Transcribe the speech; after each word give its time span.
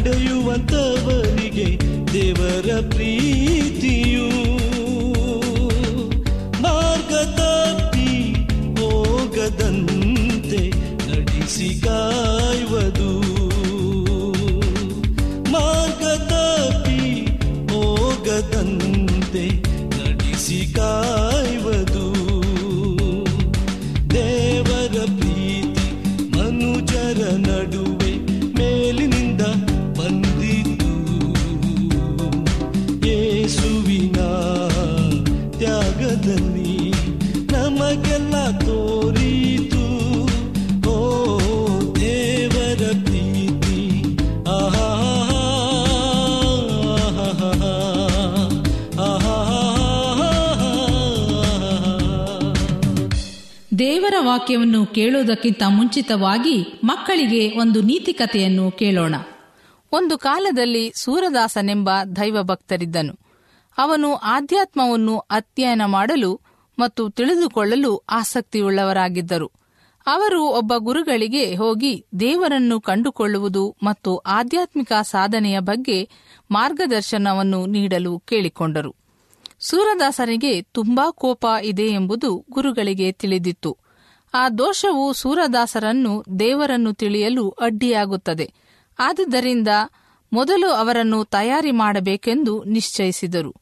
ನಡೆಯುವಂತವರಿಗೆ 0.00 1.78
ದೇವರ 2.12 2.80
ಪ್ರೀತಿಯು. 2.88 4.28
ಮಾರ್ಗ 6.62 7.12
ತಪ್ಪಿ 7.12 8.32
ಹೋಗದಂತೆ 8.80 10.62
ನಡೆಸಿ 11.08 11.80
ಕಾಯುವುದು. 11.80 13.19
ದೇವರ 53.80 54.14
ವಾಕ್ಯವನ್ನು 54.18 54.86
ಕೇಳುವುದಕ್ಕಿಂತ 54.86 55.62
ಮುಂಚಿತವಾಗಿ 55.68 56.80
ಮಕ್ಕಳಿಗೆ 56.84 57.58
ಒಂದು 57.58 57.82
ನೀತಿ 57.82 58.12
ಕಥೆಯನ್ನು 58.12 58.70
ಕೇಳೋಣ. 58.70 59.14
ಒಂದು 59.92 60.18
ಕಾಲದಲ್ಲಿ 60.18 60.92
ಸೂರದಾಸನೆಂಬ 60.94 61.90
ದೈವ 62.16 62.42
ಭಕ್ತರಿದ್ದನು 62.42 63.18
ಅವನು 63.78 64.14
ಆಧ್ಯಾತ್ಮವನ್ನು 64.14 65.18
ಅಧ್ಯಯನ 65.18 65.82
ಮಾಡಲು 65.86 66.40
ಮತ್ತು 66.78 67.10
ತಿಳಿದುಕೊಳ್ಳಲು 67.10 67.96
ಆಸಕ್ತಿಯುಳ್ಳವರಾಗಿದ್ದರು. 67.96 69.52
ಅವರು 70.06 70.44
ಒಬ್ಬ 70.44 70.72
ಗುರುಗಳಿಗೆ 70.78 71.54
ಹೋಗಿ 71.54 72.06
ದೇವರನ್ನು 72.20 72.80
ಕಂಡುಕೊಳ್ಳುವುದು 72.80 73.76
ಮತ್ತು 73.82 74.16
ಆಧ್ಯಾತ್ಮಿಕ 74.16 74.92
ಸಾಧನೆಯ 75.02 75.60
ಬಗ್ಗೆ 75.60 76.08
ಮಾರ್ಗದರ್ಶನವನ್ನು 76.50 77.66
ನೀಡಲು 77.66 78.18
ಕೇಳಿಕೊಂಡರು. 78.18 78.99
ಸೂರದಾಸರಿಗೆ 79.60 80.62
ತುಂಬಾ 80.62 81.10
ಕೋಪ 81.10 81.46
ಇದೆ 81.62 81.86
ಎಂಬುದು 81.86 82.44
ಗುರುಗಳಿಗೆ 82.50 83.12
ತಿಳಿದಿತ್ತು. 83.12 83.76
ಆ 84.34 84.48
ದೋಷವು 84.48 85.12
ಸೂರದಾಸರನ್ನು 85.12 86.24
ದೇವರನ್ನು 86.38 86.92
ತಿಳಿಯಲು 86.92 87.48
ಅಡ್ಡಿಯಾಗುತ್ತದೆ. 87.48 88.52
ಆದುದರಿಂದ 88.98 89.68
ಮೊದಲು 90.32 90.68
ಅವರನ್ನು 90.70 91.24
ತಯಾರಿ 91.24 91.70
ಮಾಡಬೇಕೆಂದು 91.70 92.64
ನಿಶ್ಚಯಿಸಿದರು. 92.64 93.54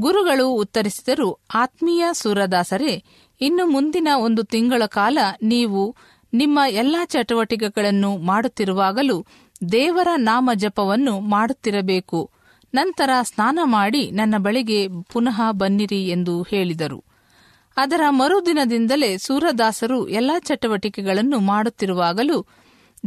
ಗುರುಗಳು 0.00 0.50
ಉತ್ತರಿಸಿದರು, 0.50 1.40
ಆತ್ಮೀಯ 1.54 2.04
ಸೂರದಾಸರೇ, 2.12 3.04
ಇನ್ನು 3.40 3.66
ಮುಂದಿನ 3.66 4.08
ಒಂದು 4.18 4.42
ತಿಂಗಳ 4.42 4.82
ಕಾಲ 4.86 5.18
ನೀವು 5.42 5.96
ನಿಮ್ಮ 6.32 6.58
ಎಲ್ಲಾ 6.68 7.04
ಚಟುವಟಿಕೆಗಳನ್ನು 7.04 8.16
ಮಾಡುತ್ತಿರುವಾಗಲೂ 8.16 9.26
ದೇವರ 9.72 10.08
ನಾಮ 10.16 10.50
ಜಪವನ್ನು 10.54 11.20
ಮಾಡುತ್ತಿರಬೇಕು. 11.20 12.30
ನಂತರ 12.74 13.10
ಸ್ನಾನ 13.22 13.58
ಮಾಡಿ 13.62 14.10
ನನ್ನ 14.10 14.34
ಬಳಿಗೆ 14.38 14.88
ಪುನಃ 15.12 15.42
ಬನ್ನಿರಿ 15.50 16.08
ಎಂದು 16.08 16.42
ಹೇಳಿದರು. 16.42 17.04
ಅದರ 17.76 18.00
ಮರುದಿನದಿಂದಲೇ 18.08 19.18
ಸೂರದಾಸರು 19.18 20.08
ಎಲ್ಲಾ 20.08 20.38
ಚಟುವಟಿಕೆಗಳನ್ನು 20.38 21.38
ಮಾಡುತ್ತಿರುವಾಗಲೂ 21.40 22.46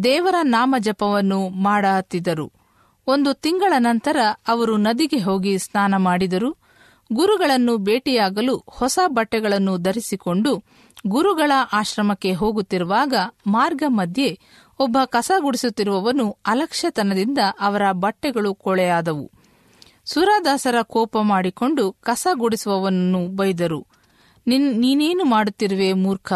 ದೇವರ 0.04 0.36
ನಾಮ 0.42 0.76
ಜಪವನ್ನು 0.80 1.50
ಮಾಡಹತ್ತಿದರು. 1.50 2.52
ಒಂದು 3.08 3.34
ತಿಂಗಳ 3.34 3.74
ನಂತರ 3.78 4.18
ಅವರು 4.48 4.78
ನದಿಗೆ 4.78 5.18
ಹೋಗಿ 5.18 5.58
ಸ್ನಾನ 5.58 5.98
ಮಾಡಿದರು. 5.98 6.58
ಗುರುಗಳನ್ನು 7.14 7.78
ಭೇಟಿಯಾಗಲು 7.78 8.64
ಹೊಸ 8.68 9.00
ಬಟ್ಟೆಗಳನ್ನು 9.08 9.78
ಧರಿಸಿಕೊಂಡು 9.78 10.64
ಗುರುಗಳ 11.08 11.52
ಆಶ್ರಮಕ್ಕೆ 11.74 12.34
ಹೋಗುತ್ತಿರುವಾಗ 12.34 13.14
ಮಾರ್ಗ 13.48 13.84
ಮಧ್ಯೆ 13.88 14.40
ಒಬ್ಬ 14.80 14.98
ಕಸ 15.06 15.32
ಗುಡಿಸುತ್ತಿರುವವನು 15.40 16.38
ಅಲಕ್ಷ್ಯತನದಿಂದ 16.46 17.38
ಅವರ 17.60 17.82
ಬಟ್ಟೆಗಳು 17.92 18.56
ಕೊಳೆಯಾದವು. 18.56 19.32
ಸುರದಾಸರ 20.06 20.76
ಕೋಪ 20.82 21.18
ಮಾಡಿಕೊಂಡು 21.18 21.92
ಕಸ 21.92 22.28
ಗುಡಿಸುವವನನ್ನು 22.34 23.28
ಬೈದರು. 23.28 23.88
ನಿನ್, 24.48 24.80
ನೀನೇನು 24.80 25.26
ಮಾಡುತ್ತಿರುವೆ 25.26 25.94
ಮೂರ್ಖ? 25.94 26.34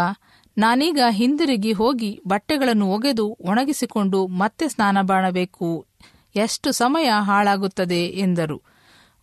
ನಾನೀಗ 0.57 0.99
ಹಿಂದಿರುಗಿ 1.09 1.71
ಹೋಗಿ 1.71 2.21
ಬಟ್ಟೆಗಳನ್ನು 2.27 2.87
ಒಗೆದು 2.87 3.37
ಒಣಗಿಸಿಕೊಂಡು 3.41 4.27
ಮತ್ತೆ 4.27 4.67
ಸ್ನಾನ 4.67 4.97
ಮಾಡಬೇಕು 5.01 5.85
ಎಷ್ಟು 6.35 6.71
ಸಮಯ 6.71 7.09
ಹಾಳಾಗುತ್ತದೆ 7.19 8.05
ಎಂದರು. 8.05 8.61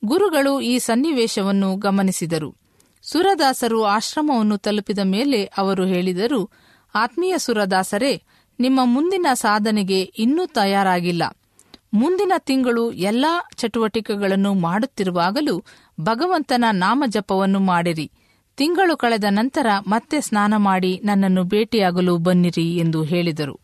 ಗುರುಗಳು 0.04 0.60
ಈ 0.60 0.78
ಸನ್ನಿವೇಶವನ್ನು 0.78 1.76
ಗಮನಿಸಿದರು. 1.76 2.56
ಸುರದಾಸರು 3.02 3.84
ಆಶ್ರಮವನ್ನು 3.84 4.58
ತಲುಪಿದ 4.58 4.98
ಮೇಲೆ 5.04 5.44
ಅವರು 5.44 5.84
ಹೇಳಿದರು, 5.84 6.50
ಆತ್ಮೀಯ 6.94 7.38
ಸುರದಾಸರೇ, 7.38 8.22
ನಿಮ್ಮ 8.60 8.80
ಮುಂದಿನ 8.84 9.26
ಸಾಧನೆಗೆ 9.32 10.00
ಇನ್ನೂ 10.00 10.46
ತಯಾರಾಗಿಲ್ಲ. 10.46 11.22
ಮುಂದಿನ 11.94 12.32
ತಿಂಗಳು 12.38 12.92
ಎಲ್ಲಾ 12.92 13.48
ಚಟುವಟಿಕೆಗಳನ್ನು 13.56 14.54
ಮಾಡುತ್ತಿರುವಾಗಲೂ 14.54 15.64
ಭಗವಂತನ 16.00 16.64
ನಾಮಜಪವನ್ನು 16.72 17.60
ಮಾಡಿರಿ. 17.60 18.10
ತಿಂಗಳು 18.56 18.96
ಕಳೆದ 18.96 19.24
ನಂತರ 19.28 19.66
ಮತ್ತೆ 19.86 20.20
ಸ್ನಾನ 20.20 20.54
ಮಾಡಿ 20.56 21.00
ನನ್ನನ್ನು 21.04 21.44
ಭೇಟಿಯಾಗಲು 21.44 22.16
ಬನ್ನಿರಿ 22.16 22.76
ಎಂದು 22.76 23.02
ಹೇಳಿದರು. 23.02 23.60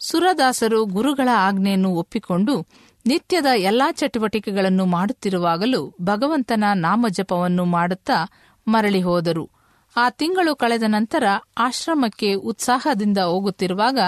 ಸುರದಾಸರು 0.00 0.84
ಗುರುಗಳ 0.84 1.28
ಆಜ್ಞೆಯನ್ನು 1.34 1.90
ಒಪ್ಪಿಕೊಂಡು 1.90 2.66
ನಿತ್ಯದ 3.06 3.46
ಎಲ್ಲಾ 3.56 3.92
ಚಟುವಟಿಕೆಗಳನ್ನು 3.92 4.86
ಮಾಡುತ್ತಿರುವಾಗಲೂ 4.86 5.94
ಭಗವಂತನ 6.02 6.64
ನಾಮಜಪವನ್ನು 6.74 7.64
ಮಾಡುತ್ತಾ 7.64 8.28
ಮರಳಿ 8.68 9.00
ಹೋದರು. 9.00 9.50
ಆ 9.96 10.10
ತಿಂಗಳು 10.10 10.56
ಕಳೆದ 10.56 10.82
ನಂತರ 10.86 11.24
ಆಶ್ರಮಕ್ಕೆ 11.58 12.34
ಉತ್ಸಾಹದಿಂದ 12.34 13.18
ಹೋಗುತ್ತಿರುವಾಗ 13.18 13.98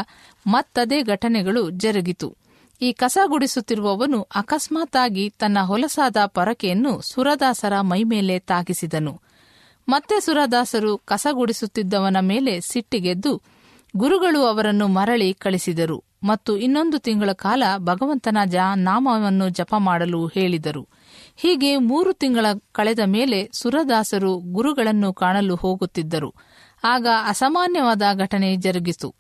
ಮತ್ತದೇ 0.47 1.03
ಘಟನೆಗಳು 1.03 1.71
ಜರುಗಿತು. 1.71 2.46
ಈ 2.83 2.93
ಕಸ 2.93 3.19
ಗುಡಿಸುತ್ತಿರುವವನು 3.27 4.23
ಅಕಸ್ಮಾತ್ತಾಗಿ 4.23 5.31
ತನ್ನ 5.31 5.59
ಹೊಲಸಾದ 5.61 6.17
ಪರಕೆಯನ್ನು 6.27 7.01
ಸುರದಾಸರ 7.01 7.81
ಮೈಮೇಲೆ 7.81 8.39
ತಾಗಿಸಿದನು. 8.39 9.21
ಮತ್ತೆ 9.89 10.21
ಸುರದಾಸರು 10.21 10.97
ಕಸ 10.97 11.27
ಗುಡಿಸುತ್ತಿದ್ದವನ 11.33 12.17
ಮೇಲೆ 12.21 12.61
ಸಿಟ್ಟಿಗೆದ್ದು 12.61 13.43
ಗುರುಗಳು 13.97 14.45
ಅವರನ್ನು 14.45 14.89
ಮರಳಿ 14.89 15.35
ಕಳಿಸಿದರು 15.35 16.05
ಮತ್ತು 16.23 16.57
ಇನ್ನೊಂದು 16.57 16.99
ತಿಂಗಳ 16.99 17.33
ಕಾಲ 17.33 17.63
ಭಗವಂತನ 17.79 18.39
ಜ 18.45 18.57
ನಾಮವನ್ನು 18.75 19.49
ಜಪ 19.49 19.75
ಮಾಡಲು 19.79 20.27
ಹೇಳಿದರು. 20.27 20.89
ಹೀಗೆ 21.37 21.77
ಮೂರು 21.77 22.13
ತಿಂಗಳ 22.13 22.47
ಕಳೆದ 22.73 22.99
ಮೇಲೆ 23.07 23.51
ಸುರದಾಸರು 23.53 24.37
ಗುರುಗಳನ್ನು 24.37 25.13
ಕಾಣಲು 25.13 25.55
ಹೋಗುತ್ತಿದ್ದರು. 25.55 26.35
ಆಗ 26.85 27.07
ಅಸಾಮಾನ್ಯವಾದ 27.27 28.03
ಘಟನೆ 28.15 28.57
ಜರುಗಿತು. 28.57 29.15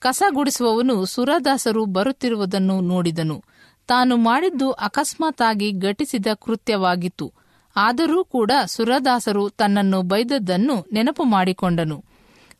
ಕಸ 0.00 0.22
ಗುಡಿಸುವವನು 0.30 1.04
ಸುರದಾಸರು 1.04 1.84
ಬರುತ್ತಿರುವುದನ್ನು 1.84 2.80
ನೋಡಿದನು. 2.80 3.44
ತಾನು 3.86 4.16
ಮಾಡಿದ್ದು 4.16 4.70
ಅಕಸ್ಮಾತ್ತಾಗಿ 4.70 5.72
ಘಟಿಸಿದ 5.72 6.26
ಕೃತ್ಯವಾಗಿತ್ತು. 6.42 7.32
ಆದರೂ 7.76 8.24
ಕೂಡ 8.24 8.50
ಸುರದಾಸರು 8.66 9.48
ತನ್ನನ್ನು 9.48 10.02
ಬೈದದ್ದನ್ನು 10.02 10.86
ನೆನಪು 10.92 11.24
ಮಾಡಿಕೊಂಡನು. 11.24 12.04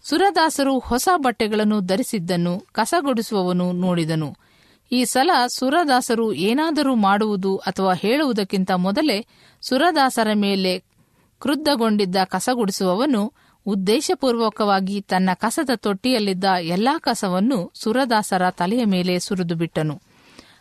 ಸುರದಾಸರು 0.02 0.78
ಹೊಸ 0.78 1.08
ಬಟ್ಟೆಗಳನ್ನು 1.16 1.80
ಧರಿಸಿದ್ದನ್ನು 1.80 2.66
ಕಸಗೊಡಿಸುವವನು 2.72 3.72
ನೋಡಿದನು. 3.72 4.36
ಈ 4.92 5.04
ಸಲ 5.04 5.30
ಸುರದಾಸರು 5.46 6.32
ಏನಾದರೂ 6.32 6.94
ಮಾಡುವುದು 6.94 7.56
ಅಥವಾ 7.56 7.94
ಹೇಳುವುದಕ್ಕಿಂತ 7.94 8.70
ಮೊದಲೇ 8.70 9.26
ಸುರದಾಸರ 9.62 10.28
ಮೇಲೆ 10.34 10.78
ಕ್ರುದ್ಧಗೊಂಡಿದ್ದ 11.40 12.16
ಕಸಗುಡಿಸುವವನು 12.24 13.32
ಉದ್ದೇಶಪೂರ್ವಕವಾಗಿ 13.66 15.00
ತನ್ನ 15.00 15.30
ಕಸದ 15.34 15.70
ತೊಟ್ಟಿಯಲ್ಲಿದ್ದ 15.76 16.44
ಎಲ್ಲಾ 16.44 16.98
ಕಸವನ್ನು 16.98 17.72
ಸುರದಾಸರ 17.74 18.50
ತಲೆಯ 18.50 18.84
ಮೇಲೆ 18.84 19.18
ಸುರಿದುಬಿಟ್ಟನು. 19.18 20.02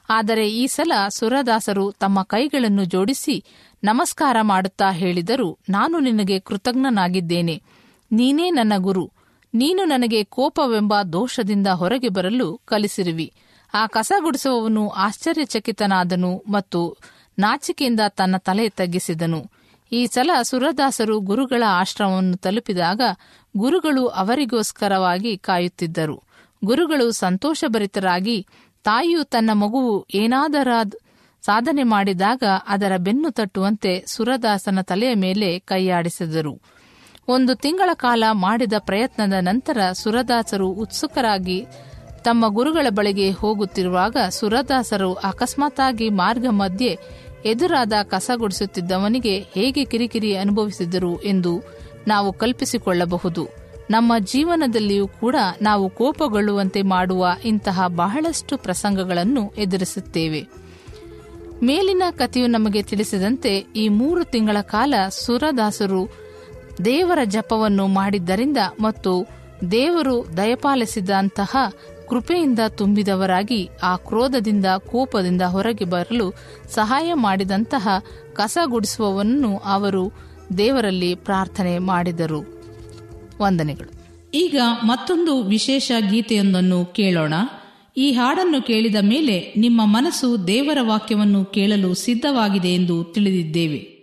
ಆದರೆ 0.09 0.51
ಈ 0.51 0.67
ಸಲ 0.67 0.91
ಸುರದಾಸರು 1.09 1.91
ತಮ್ಮ 1.91 2.23
ಕೈಗಳನ್ನು 2.23 2.85
ಜೋಡಿಸಿ 2.85 3.43
ನಮಸ್ಕಾರ 3.83 4.37
ಮಾಡುತ್ತಾ 4.41 4.91
ಹೇಳಿದರು, 4.91 5.57
ನಾನು 5.69 5.99
ನಿನಗೆ 5.99 6.39
ಕೃತಜ್ಞನಾಗಿದ್ದೇನೆ. 6.39 7.61
ನೀನೇ 8.11 8.49
ನನ್ನ 8.49 8.73
ಗುರು. 8.77 9.11
ನೀನು 9.53 9.83
ನನಗೆ 9.83 10.23
ಕೋಪವೆಂಬ 10.23 11.01
ದೋಷದಿಂದ 11.01 11.67
ಹೊರಗೆ 11.67 12.09
ಬರಲು 12.09 12.61
ಕಲಿಸಿರುವಿ. 12.65 13.33
ಆ 13.73 13.87
ಕಸ 13.87 14.11
ಗುಡಿಸುವವನು 14.23 14.89
ಆಶ್ಚರ್ಯಚಕಿತನಾದನು 14.89 16.43
ಮತ್ತು 16.47 16.97
ನಾಚಿಕೆಯಿಂದ 17.39 17.99
ತನ್ನ 18.07 18.37
ತಲೆ 18.37 18.69
ತಗ್ಗಿಸಿದನು. 18.69 19.45
ಈ 19.95 20.05
ಸಲ 20.05 20.31
ಸುರದಾಸರು 20.41 21.15
ಗುರುಗಳ 21.19 21.63
ಆಶ್ರಮವನ್ನು 21.67 22.37
ತಲುಪಿದಾಗ 22.37 23.01
ಗುರುಗಳು 23.57 24.03
ಅವರಿಗೋಸ್ಕರವಾಗಿ 24.21 25.31
ಕಾಯುತ್ತಿದ್ದರು. 25.37 26.17
ಗುರುಗಳು 26.63 27.11
ಸಂತೋಷಭರಿತರಾಗಿ 27.11 28.37
ತಾಯಿಯು 28.83 29.23
ತನ್ನ 29.23 29.49
ಮಗುವು 29.53 29.95
ಏನಾದರ 30.13 30.67
ಸಾಧನೆ 31.43 31.83
ಮಾಡಿದಾಗ 31.83 32.43
ಅದರ 32.67 32.93
ಬೆನ್ನು 32.97 33.29
ತಟ್ಟುವಂತೆ 33.31 33.91
ಸುರದಾಸನ 34.07 34.81
ತಲೆಯ 34.81 35.13
ಮೇಲೆ 35.15 35.49
ಕೈಯಾಡಿಸಿದರು. 35.59 36.53
ಒಂದು 37.27 37.55
ತಿಂಗಳ 37.55 37.89
ಕಾಲ 37.93 38.23
ಮಾಡಿದ 38.37 38.73
ಪ್ರಯತ್ನದ 38.79 39.35
ನಂತರ 39.41 39.77
ಸುರದಾಸರು 39.91 40.67
ಉತ್ಸುಕರಾಗಿ 40.83 41.59
ತಮ್ಮ 42.23 42.45
ಗುರುಗಳ 42.47 42.87
ಬಳಿಗೆ 42.89 43.27
ಹೋಗುತ್ತಿರುವಾಗ 43.31 44.17
ಸುರದಾಸರು 44.29 45.09
ಅಕಸ್ಮಾತ್ತಾಗಿ 45.29 46.07
ಮಾರ್ಗ 46.09 46.45
ಮಧ್ಯೆ 46.49 46.91
ಎದುರಾದ 47.45 47.93
ಕಸ 48.03 48.31
ಗುಡಿಸುತ್ತಿದ್ದವನಿಗೆ 48.35 49.39
ಹೇಗೆ 49.39 49.85
ಕಿರಿಕಿರಿ 49.85 50.37
ಅನುಭವಿಸಿದರು 50.37 51.21
ಎಂದು 51.21 51.61
ನಾವು 52.07 52.33
ಕಲ್ಪಿಸಿಕೊಳ್ಳಬಹುದು. 52.33 53.47
ನಮ್ಮ 53.89 54.13
ಜೀವನದಲ್ಲಿಯೂ 54.19 55.07
ಕೂಡ 55.07 55.35
ನಾವು 55.61 55.89
ಕೋಪಗೊಳ್ಳುವಂತೆ 55.89 56.81
ಮಾಡುವ 56.81 57.27
ಇಂತಹ 57.45 57.87
ಬಹಳಷ್ಟು 57.87 58.57
ಪ್ರಸಂಗಗಳನ್ನು 58.57 59.49
ಎದುರಿಸುತ್ತೇವೆ. 59.57 60.47
ಮೇಲಿನ 61.63 62.03
ಕಥೆಯು 62.11 62.47
ನಮಗೆ 62.47 62.83
ತಿಳಿಸಿದಂತೆ 62.83 63.57
ಈ 63.75 63.89
ಮೂರು 63.89 64.23
ತಿಂಗಳ 64.23 64.57
ಕಾಲ 64.61 64.93
ಸುರದಾಸರು 65.09 66.09
ದೇವರ 66.85 67.19
ಜಪವನ್ನು 67.25 67.87
ಮಾಡಿದ್ದರಿಂದ 67.87 68.57
ಮತ್ತು 68.79 69.27
ದೇವರು 69.71 70.37
ದಯಪಾಲಿಸಿದಂತಹ 70.37 71.57
ಕೃಪೆಯಿಂದ 72.09 72.59
ತುಂಬಿದವರಾಗಿ 72.67 73.69
ಆ 73.83 73.95
ಕ್ರೋಧದಿಂದ 73.95 74.65
ಕೋಪದಿಂದ 74.65 75.41
ಹೊರಗೆ 75.41 75.85
ಬರಲು 75.85 76.33
ಸಹಾಯ 76.69 77.13
ಮಾಡಿದಂತಹ 77.13 77.87
ಕಸ 78.33 78.57
ಗುಡಿಸುವವನ್ನು 78.65 79.57
ಅವರು 79.57 80.11
ದೇವರಲ್ಲಿ 80.57 81.15
ಪ್ರಾರ್ಥನೆ 81.15 81.79
ಮಾಡಿದರು. 81.79 82.63
ವಂದನೆಗಳು. 83.41 84.05
ಈಗ 84.33 84.59
ಮತ್ತೊಂದು 84.83 85.43
ವಿಶೇಷ 85.43 85.91
ಗೀತೆಯೊಂದನ್ನು 86.11 86.85
ಕೇಳೋಣ. 86.85 87.33
ಈ 87.97 88.11
ಹಾಡನ್ನು 88.11 88.61
ಕೇಳಿದ 88.61 88.95
ಮೇಲೆ 89.01 89.53
ನಿಮ್ಮ 89.57 89.81
ಮನಸ್ಸು 89.83 90.47
ದೇವರ 90.47 90.77
ವಾಕ್ಯವನ್ನು 90.81 91.45
ಕೇಳಲು 91.45 91.93
ಸಿದ್ಧವಾಗಿದೆ 91.93 92.67
ಎಂದು 92.67 93.03
ತಿಳಿದಿದ್ದೇವೆ. 93.03 93.94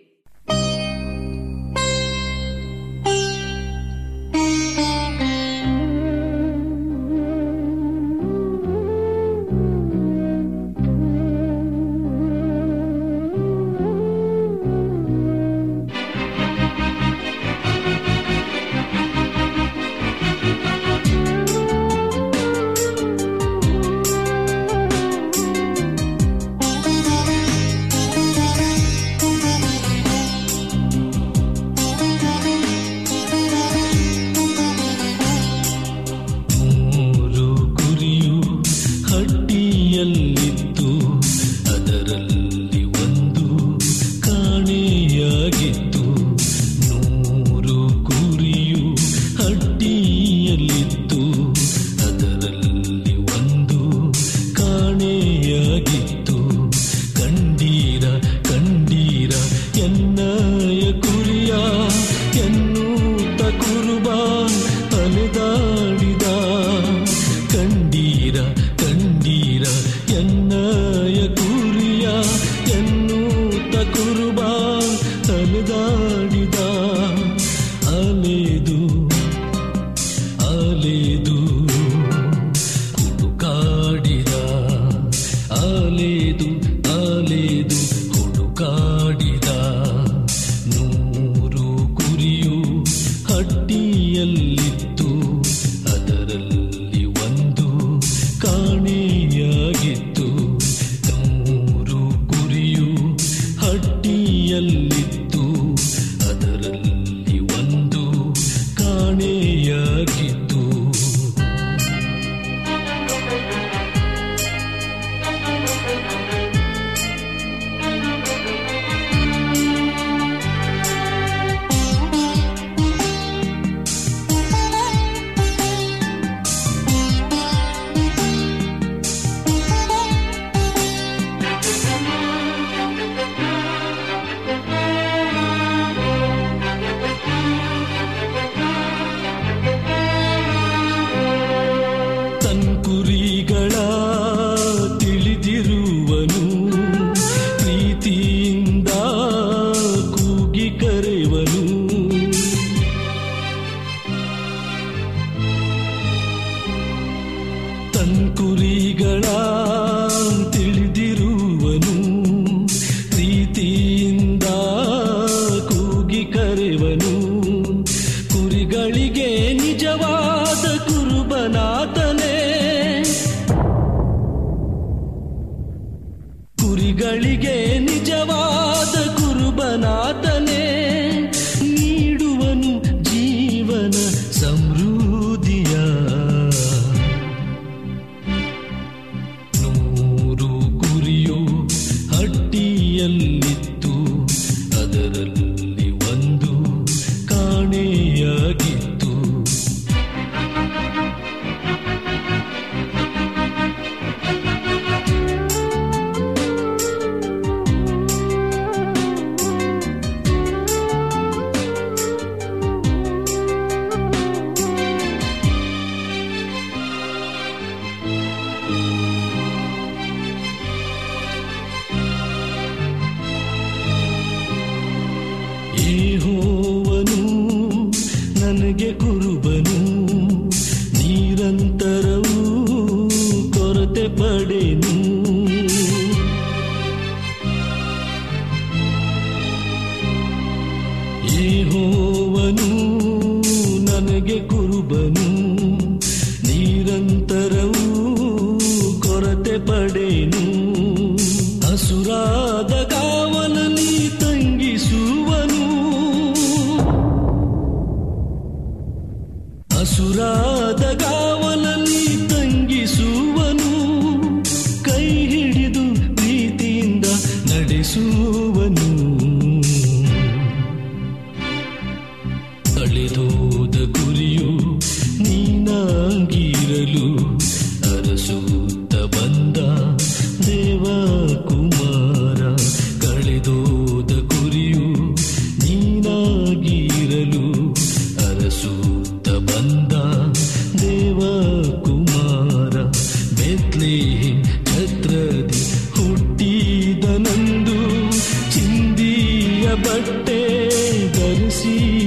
tengo 300.25 301.45
decir. 301.45 302.02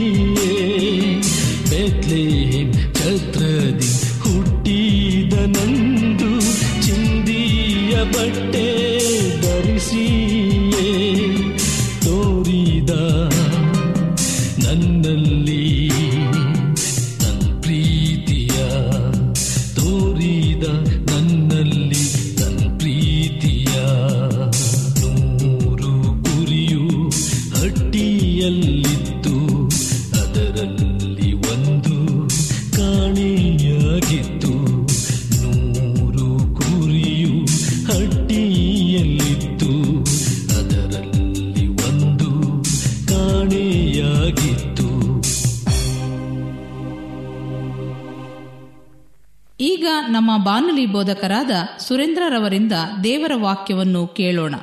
ಈಗ 49.60 49.88
ನಮ್ಮ 50.08 50.46
ಬಾನುಲಿ 50.46 50.86
ಬೋಧಕರಾದ 50.86 51.52
ಸುರೇಂದ್ರರವರಿಂದ 51.78 52.72
ದೇವರ 53.04 53.32
ವಾಕ್ಯವನ್ನು 53.42 54.08
ಕೇಳೋಣ. 54.08 54.56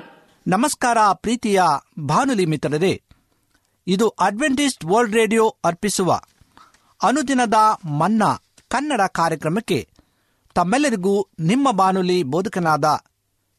ನಮಸ್ಕಾರ 0.47 0.99
ಪ್ರೀತಿಯ 1.13 1.63
ಬಾನುಲಿ 2.01 2.47
ಮಿತ್ರರೇ, 2.47 3.03
ಇದು 3.87 4.09
ಅಡ್ವೆಂಟಿಸ್ಟ್ 4.09 4.85
ವರ್ಲ್ಡ್ 4.85 5.17
ರೇಡಿಯೋ 5.17 5.57
ಅರ್ಪಿಸುವ 5.65 6.21
ಅನುದಿನದ 7.03 7.55
ಮನ್ನಾ 7.85 8.43
ಕನ್ನಡ 8.69 9.01
ಕಾರ್ಯಕ್ರಮಕ್ಕೆ 9.13 9.89
ತಮ್ಮೆಲ್ಲರಿಗೂ 10.55 11.29
ನಿಮ್ಮ 11.41 11.71
ಬಾನುಲಿ 11.71 12.23
ಬೋಧಕನಾದ 12.23 12.85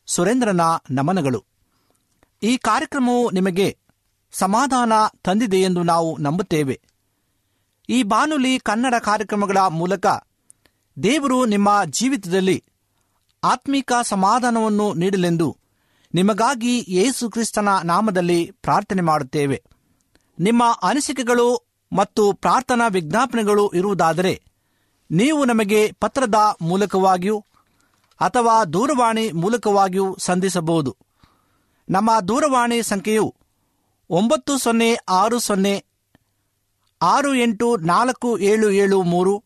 ಸುರೇಂದ್ರನ 0.05 0.61
ನಮನಗಳು. 0.91 1.45
ಈ 2.43 2.57
ಕಾರ್ಯಕ್ರಮವು 2.57 3.31
ನಿಮಗೆ 3.31 3.77
ಸಮಾಧಾನ 4.31 4.93
ತಂದಿದೆ 5.23 5.57
ಎಂದು 5.57 5.83
ನಾವು 5.83 6.17
ನಂಬುತ್ತೇವೆ. 6.17 6.81
ಈ 7.89 8.03
ಬಾನುಲಿ 8.03 8.59
ಕನ್ನಡ 8.59 8.93
ಕಾರ್ಯಕ್ರಮಗಳ 8.99 9.57
ಮೂಲಕ 9.57 10.05
ದೇವರು 11.03 11.45
ನಿಮ್ಮ 11.45 11.81
ಜೀವಿತದಲ್ಲಿ 11.85 12.63
ಆತ್ಮಿಕ 13.43 13.91
ಸಮಾಧಾನವನ್ನು 14.03 14.93
ನೀಡಲೆಂದು 14.93 15.57
ನಿಮಗಾಗಿ 16.13 16.85
ಯೇಸು 16.88 17.29
ಕ್ರಿಸ್ತನ 17.29 17.69
ನಾಮದಲ್ಲಿ 17.83 18.51
ಪ್ರಾರ್ಥನೆ 18.62 19.01
ಮಾಡುತ್ತೇವೆ. 19.01 19.63
ನಿಮ್ಮ 20.39 20.63
ಅನಿಸಿಕೆಗಳು 20.83 21.65
ಮತ್ತು 21.93 22.33
ಪ್ರಾರ್ಥನಾ 22.33 22.88
ವಿಜ್ಞಾಪನೆಗಳು 22.88 23.69
ಇರುವುದಾದರೆ 23.69 24.43
ನೀವು 25.12 25.45
ನಮಗೆ 25.45 25.91
ಪತ್ರದ 26.00 26.35
ಮೂಲಕವಾಗಿಯೂ 26.62 27.45
ಅಥವಾ 28.19 28.65
ದೂರವಾಣಿ 28.65 29.31
ಮೂಲಕವಾಗಿಯೂ 29.31 30.17
ಸಂಧಿಸಬಹುದು. 30.19 30.97
ನಮ್ಮ 31.89 32.19
ದೂರವಾಣಿ 32.19 32.83
ಸಂಖ್ಯೆಯು 32.83 33.35
ಒಂಬತ್ತು 34.09 34.57
ಸೊನ್ನೆ 34.57 34.95
ಆರು 35.09 35.39
ಸೊನ್ನೆ 35.39 35.85
ಆರು 37.01 37.35
ಎಂಟು 37.35 37.77
ನಾಲ್ಕು 37.77 38.38
ಏಳು 38.38 38.71
ಏಳು 38.71 39.03
ಮೂರು 39.03 39.43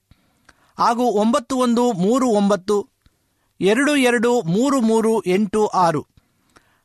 ಹಾಗೂ 0.78 1.04
ಒಂಬತ್ತು 1.04 1.58
ಒಂದು 1.58 1.84
ಮೂರು 1.94 2.28
ಒಂಬತ್ತು, 2.28 2.90
ಎರಡು 3.62 3.96
ಎರಡು 3.96 4.42
ಮೂರು 4.42 4.82
ಮೂರು 4.82 5.26
ಎಂಟು 5.26 5.68
ಆರು. 5.68 6.02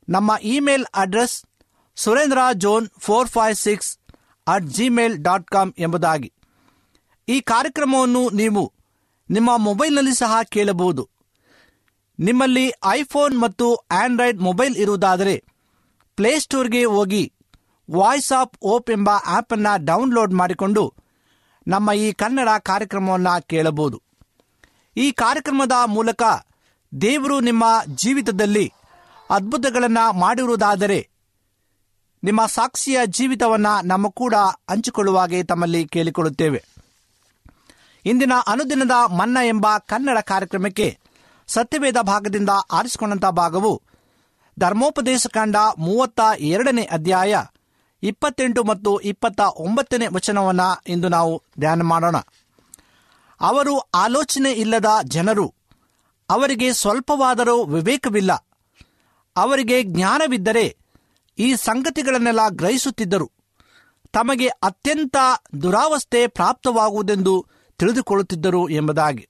ನಮ್ಮ 0.09 0.33
email 0.43 0.85
address 0.95 1.45
Surendra 1.97 2.39
John 2.55 2.87
four 2.99 3.29
five 3.29 3.57
six 3.57 3.99
at 4.47 4.65
Gmail 4.67 5.19
dot 5.19 5.51
com 5.51 5.73
ಎಂಬುದಾಗಿ. 5.79 6.33
ಈ 7.29 7.41
ಕಾರ್ಯಕ್ರಮವನ್ನು 7.41 8.31
ನೀವು 8.31 8.73
ನಿಮ್ಮ 9.31 9.51
ಮೊಬೈಲ್ನಲ್ಲಿ 9.57 10.15
ಸಹ 10.15 10.39
ಕೇಳಬಹುದು. 10.43 11.09
ನಿಮ್ಮಲ್ಲಿ 12.19 12.73
ಐಫೋನ್ 12.87 13.41
ಮತ್ತು 13.41 13.75
ಆಂಡ್ರಾಯ್ಡ್ 13.75 14.41
ಮೊಬೈಲ್ 14.41 14.77
ಇರುವುದಾದರೆ 14.77 15.45
ಪ್ಲೇಸ್ಟೋರ್ಗೆ 16.17 16.85
ಹೋಗಿ 16.85 17.33
ವಾಯ್ಸ್ 17.91 18.33
ಆಫ್ 18.33 18.59
ಓಪ್ 18.63 18.91
ಎಂಬ 18.91 19.11
ಆ್ಯಪನ್ನು 19.11 19.85
ಡೌನ್ಲೋಡ್ 19.85 20.35
ಮಾಡಿಕೊಂಡು 20.35 20.95
ನಮ್ಮ 21.67 21.93
ಈ 21.93 22.13
ಕನ್ನಡ 22.13 22.49
ಕಾರ್ಯಕ್ರಮವನ್ನು 22.59 23.47
ಕೇಳಬಹುದು. 23.47 24.03
ಈ 24.97 25.13
ಕಾರ್ಯಕ್ರಮದ 25.13 25.73
ಮೂಲಕ 25.87 26.23
ದೇವರು 27.01 27.41
ನಿಮ್ಮ 27.41 27.65
ಜೀವಿತದಲ್ಲಿ 27.95 28.73
ಅದ್ಭುತಗಳನ್ನು 29.31 30.13
ಮಾಡಿರುವುದಾದರೆ 30.13 31.09
ನಿಮ್ಮ 32.25 32.47
ಸಾಕ್ಷಿಯ 32.47 32.99
ಜೀವಿತವನ್ನು 33.07 33.87
ನಮ್ಮ 33.87 34.09
ಕೂಡ 34.09 34.35
ಹಂಚಿಕೊಳ್ಳುವಾಗೆ 34.71 35.43
ತಮ್ಮಲ್ಲಿ 35.43 35.89
ಕೇಳಿಕೊಳ್ಳುತ್ತೇವೆ. 35.89 36.65
ಇಂದಿನ 38.05 38.33
ಅನುದಿನದ 38.47 38.91
ಮನ್ನ 38.91 39.39
ಎಂಬ 39.45 39.67
ಕನ್ನಡ 39.79 40.19
ಕಾರ್ಯಕ್ರಮಕ್ಕೆ 40.19 40.99
ಸತ್ಯವೇದ 41.47 41.97
ಭಾಗದಿಂದ 42.03 42.49
ಆರಿಸಿಕೊಂಡಂಥ 42.73 43.25
ಭಾಗವು 43.25 43.83
ಧರ್ಮೋಪದೇಶ 44.59 45.27
ಕಾಂಡ 45.27 45.57
ಮೂವತ್ತ 45.79 46.21
ಎರಡನೇ 46.39 46.83
ಅಧ್ಯಾಯ 46.83 47.37
ಇಪ್ಪತ್ತೆಂಟು 48.03 48.65
ಮತ್ತು 48.65 49.01
ಇಪ್ಪತ್ತ 49.01 49.41
ಒಂಬತ್ತನೇ 49.41 50.07
ವಚನವನ್ನು 50.07 50.83
ಇಂದು 50.87 51.09
ನಾವು 51.09 51.43
ಧ್ಯಾನ 51.61 51.83
ಮಾಡೋಣ. 51.83 52.17
ಅವರು 53.41 53.79
ಆಲೋಚನೆ 53.79 54.53
ಇಲ್ಲದ 54.53 54.87
ಜನರು, 55.05 55.55
ಅವರಿಗೆ 56.31 56.73
ಸ್ವಲ್ಪವಾದರೂ 56.73 57.65
ವಿವೇಕವಿಲ್ಲ. 57.65 58.33
ಅವರಿಗೆ 59.37 59.83
ಜ್ಞಾನವಿದ್ದರೆ 59.83 60.77
ಈ 61.39 61.57
ಸಂಗತಿಗಳನ್ನೆಲ್ಲ 61.57 62.41
ಗ್ರಹಿಸುತ್ತಿದ್ದರು. 62.49 63.31
ತಮಗೆ 64.13 64.47
ಅತ್ಯಂತ 64.47 65.17
ದುರಾವಸ್ಥೆ 65.63 66.27
ಪ್ರಾಪ್ತವಾಗುವುದೆಂದು 66.27 67.47
ತಿಳಿದುಕೊಳ್ಳುತ್ತಿದ್ದರು 67.79 68.69
ಎಂಬುದಾಗಿ. 68.69 69.29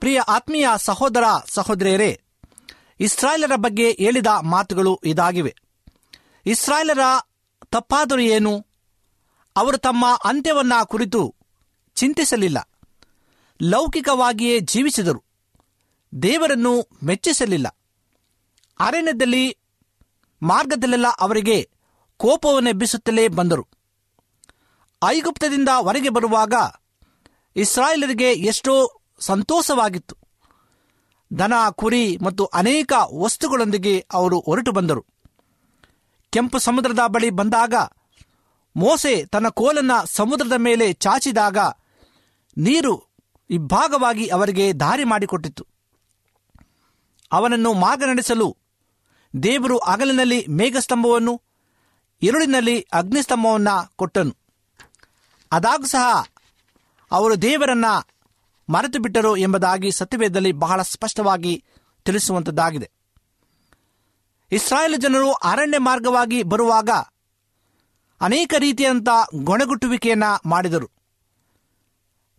ಪ್ರಿಯ 0.00 0.20
ಆತ್ಮೀಯ 0.20 0.68
ಸಹೋದರ 0.76 1.24
ಸಹೋದರಿಯರೇ, 1.46 2.20
ಇಸ್ರಾಯೇಲರ 3.00 3.52
ಬಗ್ಗೆ 3.56 3.90
ಹೇಳಿದ 3.92 4.26
ಮಾತುಗಳು 4.42 5.00
ಇದಾಗಿವೆ. 5.04 5.56
ಇಸ್ರಾಯೇಲರ 6.46 7.00
ತಪ್ಪಾದರೂ 7.70 8.20
ಏನು? 8.20 8.66
ಅವರು 9.56 9.78
ತಮ್ಮ 9.78 10.20
ಅಂತ್ಯವನ್ನ 10.24 10.72
ಕುರಿತು 10.84 11.34
ಚಿಂತಿಸಲಿಲ್ಲ. 11.94 12.70
ಲೌಕಿಕವಾಗಿಯೇ 13.62 14.60
ಜೀವಿಸಿದರು. 14.60 15.24
ದೇವರನ್ನು 16.22 16.88
ಮೆಚ್ಚಿಸಲಿಲ್ಲ. 17.02 17.78
ಅರಣ್ಯದಲ್ಲಿ, 18.80 19.58
ಮಾರ್ಗದಲ್ಲೆಲ್ಲ 20.42 21.06
ಅವರಿಗೆ 21.20 21.70
ಕೋಪವನ್ನೆಬ್ಬಿಸುತ್ತಲೇ 22.16 23.28
ಬಂದರು. 23.28 23.68
ಐಗುಪ್ತದಿಂದ 25.04 25.68
ಹೊರಗೆ 25.80 26.08
ಬರುವಾಗ 26.08 26.54
ಇಸ್ರಾಯೇಲರಿಗೆ 27.56 28.32
ಎಷ್ಟೋ 28.32 29.00
ಸಂತೋಷವಾಗಿತ್ತು. 29.20 30.16
ದನ, 31.38 31.52
ಕುರಿ 31.72 32.18
ಮತ್ತು 32.22 32.44
ಅನೇಕ 32.44 32.92
ವಸ್ತುಗಳೊಂದಿಗೆ 33.14 34.06
ಅವರು 34.12 34.40
ಹೊರಟು 34.40 34.72
ಬಂದರು. 34.72 35.13
ಕೆಂಪು 36.34 36.58
ಸಮುದ್ರದ 36.58 36.98
ಬಳಿ 37.06 37.30
ಬಂದಾಗ 37.30 37.74
ಮೋಸೆ 38.76 39.26
ತನ್ನ 39.26 39.48
ಕೋಲನ್ನ 39.48 39.90
ಸಮುದ್ರದ 40.04 40.52
ಮೇಲೆ 40.56 40.92
ಚಾಚಿದಾಗ 40.92 41.58
ನೀರು 42.58 43.08
ಇಬ್ಬಾಗವಾಗಿ 43.50 44.28
ಅವರಿಗೆ 44.28 44.72
ದಾರಿ 44.72 45.04
ಮಾಡಿಕೊಟ್ಟಿತು. 45.04 45.66
ಅವನನ್ನು 47.32 47.72
ಮಾರ್ಗ 47.72 48.02
ನಡೆಸಲು 48.06 48.56
ದೇವರು 49.42 49.78
ಅಗಲಿನಲ್ಲಿ 49.78 50.46
ಮೇಘಸ್ತಂಭವನ್ನು 50.48 51.42
ಇರುಳಿನಲ್ಲಿ 52.22 52.80
ಅಗ್ನಿಸ್ತಂಭವನ್ನು 52.80 53.92
ಕೊಟ್ಟನು. 53.96 54.36
ಅದಾಗೂ 55.52 55.84
ಸಹ 55.84 56.26
ಅವರು 57.12 57.42
ದೇವರನ್ನ 57.42 57.84
ಮರೆತು 58.68 58.98
ಬಿಟ್ಟರು 58.98 59.36
ಎಂಬುದಾಗಿ 59.36 59.92
ಸತ್ಯವೇದದಲ್ಲಿ 59.92 60.52
ಬಹಳ 60.52 60.82
ಸ್ಪಷ್ಟವಾಗಿ 60.82 61.64
ತಿಳಿಸುವಂಥದ್ದಾಗಿದೆ 62.04 62.90
ಇಸ್ರಾಯೇಲ್ 64.52 65.00
ಜನರು 65.00 65.32
ಅರಣ್ಯ 65.32 65.78
ಮಾರ್ಗವಾಗಿ 65.78 66.42
ಬರುವಾಗ 66.42 66.90
ಅನೇಕ 68.20 68.54
ರೀತಿಯಂಥ 68.58 69.08
ಗೊಣಗುಟ್ಟುವಿಕೆಯನ್ನ 69.34 70.24
ಮಾಡಿದರು. 70.46 70.90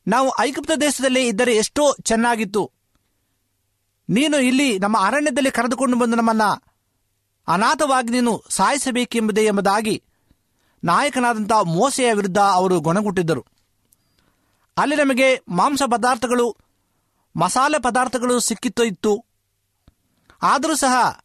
ನಾವು 0.07 0.31
ಐಗುಪ್ತ 0.39 0.71
ದೇಶದಲ್ಲಿ 0.81 1.27
ಇದ್ದರೆ 1.27 1.55
ಎಷ್ಟೋ 1.55 1.95
ಚೆನ್ನಾಗಿತ್ತು. 2.01 2.71
ನೀನು 4.09 4.37
ಇಲ್ಲಿ 4.37 4.79
ನಮ್ಮ 4.79 4.97
ಅರಣ್ಯದಲ್ಲಿ 4.99 5.51
ಕರೆದುಕೊಂಡು 5.51 5.99
ಬಂದು 5.99 6.15
ನಮ್ಮನ್ನ 6.15 6.41
ಅನಾಥವಾಗಿ 7.47 8.09
ನೀನು 8.09 8.43
ಸಾಯಿಸಬೇಕೆಂಬುದೇ 8.49 9.45
ಎಂಬುದಾಗಿ 9.45 10.03
ನಾಯಕನಾದಂಥ 10.83 11.51
ಮೋಸೆಯ 11.51 12.13
ವಿರುದ್ಧ 12.13 12.37
ಅವರು 12.37 12.79
ಗೊಣಗುಟ್ಟಿದ್ದರು. 12.79 13.45
ಅಲ್ಲಿ 14.77 14.95
ನಮಗೆ 14.95 15.41
ಮಾಂಸ 15.49 15.81
ಪದಾರ್ಥಗಳು, 15.91 16.57
ಮಸಾಲೆ 17.35 17.81
ಪದಾರ್ಥಗಳು 17.81 18.39
ಸಿಕ್ಕಿತ್ತು 18.39 18.83
ಇತ್ತು. 18.83 19.25
ಆದರೂ 20.41 20.75
ಸಹ 20.75 21.24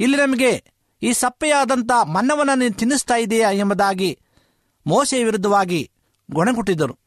ಇಲ್ಲಿ 0.00 0.16
ನಮಗೆ 0.16 0.64
ಈ 1.02 1.12
ಸಪ್ಪೆಯಾದಂಥ 1.12 1.90
ಮನ್ನವನ್ನು 2.06 2.54
ನೀನು 2.54 2.74
ತಿನ್ನಿಸ್ತಾ 2.74 3.16
ಇದೆಯಾ 3.16 3.50
ಎಂಬುದಾಗಿ 3.50 4.20
ಮೋಸೆಯ 4.86 5.24
ವಿರುದ್ಧವಾಗಿ 5.24 5.90
ಗೊಣಗುಟ್ಟಿದ್ದರು 6.30 6.98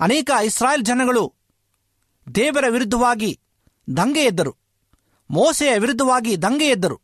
ಅನೇಕ 0.00 0.30
ಇಸ್ರಾಯೇಲ್ 0.44 0.84
ಜನಗಳು 0.84 1.34
ದೇವರ 2.34 2.64
ವಿರುದ್ಧವಾಗಿ 2.68 3.40
ದಂಗೆ 3.96 4.20
ಎದ್ದರು. 4.20 4.56
ಮೋಸೆಯ 5.30 5.78
ವಿರುದ್ಧವಾಗಿ 5.78 6.42
ದಂಗೆ 6.42 6.68
ಎದ್ದರು. 6.68 7.00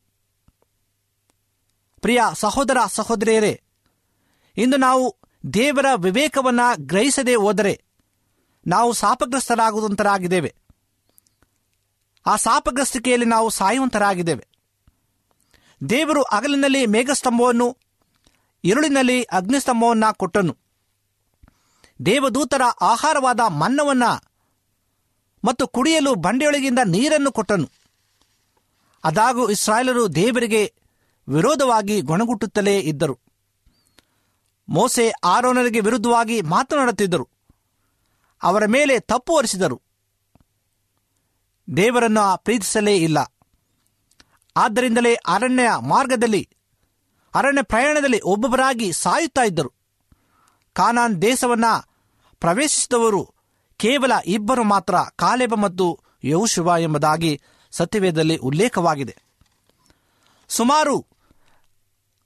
ಪ್ರಿಯ 2.01 2.21
ಸಹೋದರ 2.35 2.77
ಸಹೋದರಿಯರೇ, 2.87 3.63
ಇಂದು 4.57 4.77
ನಾವು 4.77 5.17
ದೇವರ 5.55 5.87
ವಿವೇಕವನ್ನ 5.97 6.61
ಗ್ರಹಿಸದೆ 6.77 7.35
ಹೋದರೆ 7.35 7.85
ನಾವು 8.67 8.93
ಶಾಪಗ್ರಸ್ತರಾಗುವಂತರಾಗಿದ್ದೇವೆ. 8.93 10.55
ಆ 12.27 12.37
ಶಾಪಗ್ರಸ್ತಿಕೆಯಲ್ಲಿ 12.37 13.27
ನಾವು 13.27 13.51
ಸಾಯುವಂತರಾಗಿದ್ದೇವೆ. 13.51 14.49
ದೇವರು 15.89 16.23
ಹಗಲಿನಲ್ಲಿ 16.23 16.87
ಮೇಘಸ್ತಂಭವನ್ನು 16.87 17.79
ಇರುಳಿನಲ್ಲಿ 18.65 19.23
ಅಗ್ನಿಸ್ತಂಭವನ್ನು 19.23 20.15
ಕೊಟ್ಟನು. 20.15 20.57
ದೇವದೂತರ 22.07 22.63
ಆಹಾರವಾದ 22.81 23.41
ಮನ್ನವನ್ನು 23.41 24.31
ಮತ್ತು 25.45 25.69
ಕುಡಿಯಲು 25.69 26.15
ಬಂಡೆಯೊಳಗಿಂದ 26.15 26.79
ನೀರನ್ನು 26.87 27.33
ಕೊಟ್ಟನು. 27.33 27.71
ಅದಾಗೂ 29.05 29.51
ಇಸ್ರಾಯೇಲರು 29.51 30.15
ದೇವರಿಗೆ 30.15 30.75
ವಿರೋಧವಾಗಿ 31.29 32.01
ಗೊಣಗುಟ್ಟುತ್ತಲೇ 32.01 32.81
ಇದ್ದರು. 32.81 33.19
ಮೋಸೆ 34.69 35.11
ಆರೋನರಿಗೆ 35.25 35.81
ವಿರುದ್ಧವಾಗಿ 35.81 36.43
ಮಾತನಾಡುತ್ತಿದ್ದರು. 36.43 37.29
ಅವರ 38.43 38.67
ಮೇಲೆ 38.67 39.01
ತಪ್ಪು 39.01 39.33
ಹೊರಿಸಿದರು. 39.33 39.83
ದೇವರನ್ನು 41.77 42.39
ಪ್ರೀತಿಸಲೇ 42.39 42.97
ಇಲ್ಲ. 42.97 43.19
ಆದ್ದರಿಂದಲೇ 44.57 45.15
ಅರಣ್ಯ 45.15 45.69
ಮಾರ್ಗದಲ್ಲಿ, 45.81 46.49
ಅರಣ್ಯ 47.35 47.63
ಪ್ರಯಾಣದಲ್ಲಿ 47.63 48.21
ಒಬ್ಬೊಬ್ಬರಾಗಿ 48.21 48.93
ಸಾಯುತ್ತಾ 48.93 49.43
ಇದ್ದರು. 49.43 49.73
ಕಾನಾನ್ 50.73 51.23
ದೇಶವನ್ನ 51.23 51.65
ಪ್ರವೇಶಿಸಿದವರು 52.41 53.35
ಕೇವಲ 53.77 54.13
ಇಬ್ಬರು 54.27 54.65
ಮಾತ್ರ, 54.65 54.95
ಕಾಲೇಬ 55.17 55.55
ಮತ್ತು 55.55 56.01
ಯೌಶುವ 56.25 56.75
ಎಂಬುದಾಗಿ 56.79 57.41
ಸತ್ಯವೇದದಲ್ಲಿ 57.71 58.37
ಉಲ್ಲೇಖವಾಗಿದೆ. 58.37 59.17
ಸುಮಾರು 60.49 60.99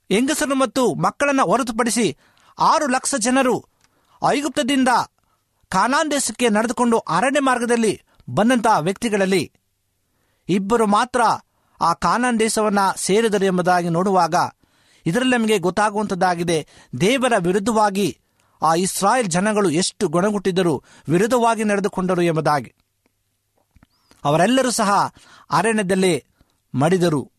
ಹೆಂಗಸರು 0.09 0.55
ಮತ್ತು 0.55 0.93
ಮಕ್ಕಳನ್ನು 0.93 1.45
ಹೊರತುಪಡಿಸಿ 1.45 2.17
ಆರು 2.59 2.87
ಲಕ್ಷ 2.87 3.15
ಜನರು 3.15 3.65
ಐಗುಪ್ತದಿಂದ 4.27 4.87
ಕಾನಾನ್ 5.69 6.11
ದೇಶಕ್ಕೆ 6.11 6.49
ನಡೆದುಕೊಂಡು 6.49 6.97
ಅರಣ್ಯ 6.97 7.39
ಮಾರ್ಗದಲ್ಲಿ 7.39 8.01
ಬಂದಂತಹ 8.33 8.79
ವ್ಯಕ್ತಿಗಳಲ್ಲಿ 8.79 9.51
ಇಬ್ಬರು 10.49 10.87
ಮಾತ್ರ 10.87 11.21
ಆ 11.81 11.93
ಕಾನಾನ್ 11.93 12.39
ದೇಶವನ್ನು 12.39 12.97
ಸೇರಿದರು 12.97 13.45
ಎಂಬುದಾಗಿ 13.45 13.89
ನೋಡುವಾಗ 13.89 14.35
ಇದರಲ್ಲಿ 15.05 15.37
ನಮಗೆ 15.37 15.57
ಗೊತ್ತಾಗುವಂಥದ್ದಾಗಿದೆ 15.57 16.67
ದೇವರ 17.01 17.33
ವಿರುದ್ಧವಾಗಿ 17.37 18.19
ಆ 18.61 18.75
ಇಸ್ರಾಯೇಲ್ 18.75 19.27
ಜನಗಳು 19.27 19.69
ಎಷ್ಟು 19.69 20.07
ಗುಣಗುಟ್ಟಿದ್ದರು 20.07 20.83
ವಿರುದ್ಧವಾಗಿ 21.09 21.63
ನಡೆದುಕೊಂಡರು 21.63 22.21
ಎಂಬುದಾಗಿ. 22.21 22.73
ಅವರೆಲ್ಲರೂ 24.23 24.71
ಸಹ 24.71 25.13
ಅರಣ್ಯದಲ್ಲೇ 25.51 26.25
ಮಡಿದರು. 26.75 27.31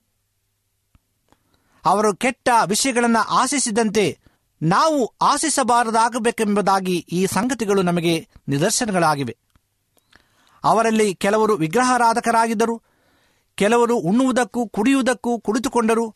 ಅವರು 1.85 2.16
ಕೆಟ್ಟ 2.16 2.48
ವಿಷಯಗಳನ್ನು 2.66 3.24
ಆಶಿಸಿದಂತೆ 3.28 4.18
ನಾವು 4.62 5.14
ಆಶಿಸಬಾರದಾಗಬೇಕೆಂಬುದಾಗಿ 5.22 6.96
ಈ 6.96 7.26
ಸಂಗತಿಗಳು 7.26 7.83
ನಮಗೆ 7.83 8.28
ನಿದರ್ಶನಗಳಾಗಿವೆ. 8.48 9.37
ಅವರಲ್ಲಿ 10.64 11.14
ಕೆಲವರು 11.14 11.55
ವಿಗ್ರಹಾರಾಧಕರಾಗಿದ್ದರು, 11.57 12.75
ಕೆಲವರು 13.59 13.96
ಉಣ್ಣುವುದಕ್ಕೂ 13.96 14.66
ಕುಡಿಯುವುದಕ್ಕೂ 14.66 15.38
ಕುಳಿತುಕೊಂಡರು, 15.38 16.07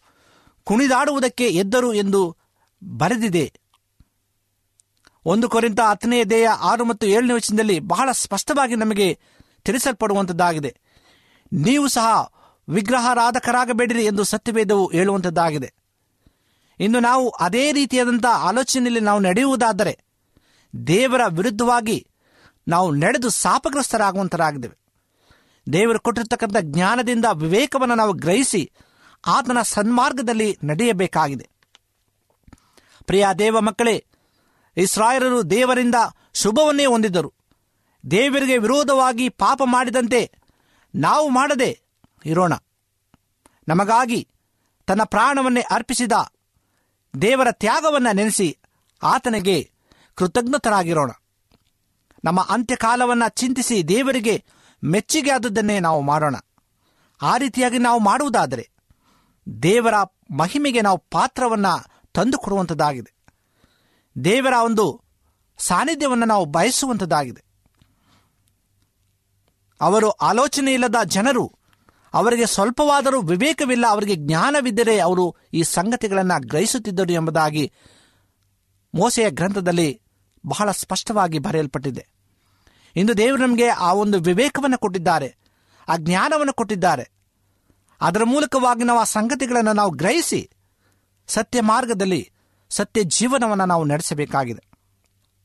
ಕುಣಿದಾಡುವುದಕ್ಕೆ 0.67 1.49
ಎದ್ದರು 1.55 1.95
ಎಂದು 1.95 2.21
ಬರೆದಿದೆ. 2.83 3.47
ಒಂದು 5.25 5.49
ಕೊರಿಂತ 5.49 5.81
ಹತ್ತನೇ 5.81 6.25
ದೇಹ 6.25 6.49
ಆರು 6.63 6.85
ಮತ್ತು 6.85 7.07
ಏಳನೇ 7.07 7.35
ವಚನದಲ್ಲಿ 7.35 7.81
ಬಹಳ 7.81 8.09
ಸ್ಪಷ್ಟವಾಗಿ 8.13 8.75
ನಮಗೆ 8.75 9.09
ತಿಳಿಸಲ್ಪಡುವಂಥದ್ದಾಗಿದೆ 9.65 10.71
ನೀವು 11.53 11.89
ಸಹ 11.89 12.07
ವಿಗ್ರಹಾರಾಧಕರಾಗಬೇಡಿರಿ 12.69 14.05
ಎಂದು 14.05 14.25
ಸತ್ಯವೇದವು 14.25 14.87
ಹೇಳುವಂಥದ್ದಾಗಿದೆ 14.87 15.69
ಇಂದು 16.81 17.01
ನಾವು 17.01 17.29
ಅದೇ 17.41 17.73
ರೀತಿಯಾದಂಥ 17.73 18.27
ಆಲೋಚನೆಯಲ್ಲಿ 18.27 19.01
ನಾವು 19.01 19.21
ನಡೆಯುವುದಾದರೆ 19.21 19.95
ದೇವರ 20.75 21.21
ವಿರುದ್ಧವಾಗಿ 21.29 21.99
ನಾವು 22.69 22.95
ನಡೆದು 22.95 23.31
ಶಾಪಗ್ರಸ್ತರಾಗುವಂತರಾಗಿದ್ದೇವೆ. 23.31 24.79
ದೇವರು 25.73 26.01
ಕೊಟ್ಟಿರ್ತಕ್ಕಂಥ 26.01 26.57
ಜ್ಞಾನದಿಂದ 26.61 27.25
ವಿವೇಕವನ್ನು 27.35 27.95
ನಾವು 27.95 28.13
ಗ್ರಹಿಸಿ 28.13 28.73
ಆತನ 29.27 29.63
ಸನ್ಮಾರ್ಗದಲ್ಲಿ 29.63 30.59
ನಡೆಯಬೇಕಾಗಿದೆ. 30.65 31.51
ಪ್ರಿಯ 33.05 33.27
ದೇವ 33.39 33.61
ಮಕ್ಕಳೇ 33.61 34.07
ಇಸ್ರಾಯರರು 34.77 35.51
ದೇವರಿಂದ 35.51 35.95
ಶುಭವನ್ನೇ 36.35 36.87
ಹೊಂದಿದ್ದರು. 36.87 37.35
ದೇವರಿಗೆ 38.11 38.59
ವಿರೋಧವಾಗಿ 38.59 39.29
ಪಾಪ 39.29 39.63
ಮಾಡಿದಂತೆ 39.65 40.33
ನಾವು 40.95 41.29
ಮಾಡದೆ 41.29 41.81
ಇರೋಣ. 42.25 42.53
ನಮಗಾಗಿ 43.69 44.29
ತನ್ನ 44.87 45.03
ಪ್ರಾಣವನ್ನೇ 45.05 45.61
ಅರ್ಪಿಸಿದ 45.61 46.13
ದೇವರ 47.23 47.49
ತ್ಯಾಗವನ್ನು 47.51 48.15
ನೆನೆಸಿ 48.15 48.59
ಆತನಿಗೆ 49.03 49.71
ಕೃತಜ್ಞತರಾಗಿರೋಣ. 50.15 51.11
ನಮ್ಮ 52.27 52.47
ಅಂತ್ಯಕಾಲವನ್ನ 52.51 53.23
ಚಿಂತಿಸಿ 53.29 53.89
ದೇವರಿಗೆ 53.89 54.45
ಮೆಚ್ಚುಗೆ 54.85 55.31
ಆದದ್ದನ್ನೇ 55.31 55.81
ನಾವು 55.81 56.01
ಮಾಡೋಣ. 56.03 56.37
ಆ 57.23 57.37
ರೀತಿಯಾಗಿ 57.37 57.79
ನಾವು 57.79 58.01
ಮಾಡುವುದಾದರೆ 58.01 58.71
ದೇವರ 59.63 59.95
ಮಹಿಮೆಗೆ 60.37 60.81
ನಾವು 60.81 60.99
ಪಾತ್ರವನ್ನು 60.99 62.05
ತಂದುಕೊಡುವಂಥದ್ದಾಗಿದೆ. 62.15 63.17
ದೇವರ 64.25 64.53
ಒಂದು 64.65 65.05
ಸಾನ್ನಿಧ್ಯವನ್ನು 65.59 66.27
ನಾವು 66.27 66.45
ಬಯಸುವಂಥದ್ದಾಗಿದೆ. 66.45 67.45
ಅವರು 69.81 70.11
ಆಲೋಚನೆ 70.11 70.73
ಇಲ್ಲದ 70.73 70.97
ಜನರು, 71.05 71.53
ಅವರಿಗೆ 72.15 72.47
ಸ್ವಲ್ಪವಾದರೂ 72.47 73.21
ವಿವೇಕವಿಲ್ಲ, 73.21 73.85
ಅವರಿಗೆ 73.89 74.17
ಜ್ಞಾನವಿದ್ದರೆ 74.17 74.99
ಅವರು 74.99 75.37
ಈ 75.53 75.63
ಸಂಗತಿಗಳನ್ನು 75.63 76.47
ಗ್ರಹಿಸುತ್ತಿದ್ದರು 76.47 77.13
ಎಂಬುದಾಗಿ 77.13 77.73
ಮೋಸೆಯ 78.95 79.31
ಗ್ರಂಥದಲ್ಲಿ 79.31 80.03
ಬಹಳ 80.47 80.71
ಸ್ಪಷ್ಟವಾಗಿ 80.71 81.39
ಬರೆಯಲ್ಪಟ್ಟಿದೆ. 81.39 82.16
ಇಂದು 82.97 83.17
ದೇವರು 83.17 83.47
ನಮಗೆ 83.47 83.69
ಆ 83.69 83.93
ಒಂದು 83.93 84.21
ವಿವೇಕವನ್ನು 84.21 84.79
ಕೊಟ್ಟಿದ್ದಾರೆ, 84.79 85.37
ಆ 85.89 85.97
ಜ್ಞಾನವನ್ನು 85.97 86.53
ಕೊಟ್ಟಿದ್ದಾರೆ. 86.53 87.11
ಅದರ 88.01 88.25
ಮೂಲಕವಾಗಿ 88.25 88.85
ನಾವು 88.85 88.99
ಆ 88.99 89.05
ಸಂಗತಿಗಳನ್ನು 89.05 89.73
ನಾವು 89.73 89.91
ಗ್ರಹಿಸಿ 89.91 90.51
ಸತ್ಯ 91.27 91.61
ಮಾರ್ಗದಲ್ಲಿ 91.61 92.33
ಸತ್ಯ 92.71 93.03
ಜೀವನವನ್ನು 93.03 93.67
ನಾವು 93.67 93.85
ನಡೆಸಬೇಕಾಗಿದೆ. 93.85 94.63